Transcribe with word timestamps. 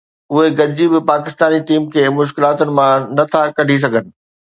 اهي 0.35 0.45
گڏجي 0.59 0.85
به 0.93 0.99
پاڪستاني 1.09 1.59
ٽيم 1.67 1.81
کي 1.95 2.01
مشڪلاتن 2.19 2.69
مان 2.79 2.97
نه 3.19 3.23
ٿا 3.35 3.41
ڪڍي 3.59 3.77
سگهن 3.85 4.05